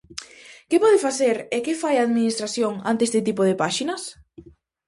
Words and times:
Que 0.69 0.81
pode 0.83 0.99
facer 1.07 1.37
e 1.55 1.57
que 1.65 1.79
fai 1.81 1.95
a 1.97 2.05
administración 2.07 2.73
ante 2.89 3.05
este 3.07 3.21
tipo 3.27 3.41
de 3.49 3.57
páxinas? 3.61 4.01